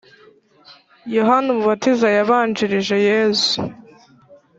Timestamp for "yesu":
3.09-3.57